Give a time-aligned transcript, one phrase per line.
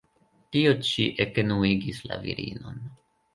[0.55, 2.83] Tio ĉi ekenuigis la virinon.